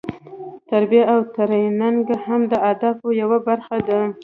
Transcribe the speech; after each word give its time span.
تربیه 0.69 1.03
او 1.13 1.19
ټریننګ 1.35 2.05
هم 2.25 2.41
د 2.51 2.53
اهدافو 2.69 3.07
یوه 3.21 3.37
برخه 3.47 3.77
ده. 3.87 4.01